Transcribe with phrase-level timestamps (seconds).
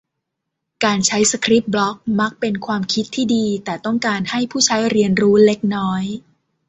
[0.83, 6.03] การใช้สคริปต์บล็อคมักเป็นความคิดที่ดี แต่ต้องการให้ผู้ใช้เรียนรู้เล็กน้อย